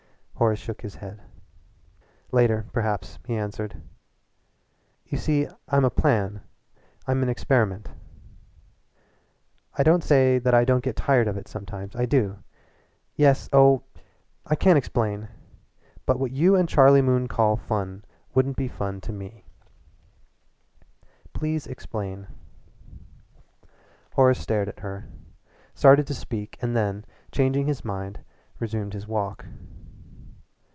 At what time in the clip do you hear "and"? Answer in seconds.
16.55-16.67, 26.63-26.75